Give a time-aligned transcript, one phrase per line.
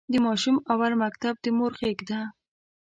[0.11, 2.19] د ماشوم اول مکتب د مور غېږ ده.